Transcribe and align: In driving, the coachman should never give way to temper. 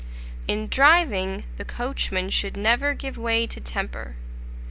In 0.47 0.67
driving, 0.67 1.43
the 1.57 1.63
coachman 1.63 2.31
should 2.31 2.57
never 2.57 2.95
give 2.95 3.19
way 3.19 3.45
to 3.45 3.59
temper. 3.61 4.15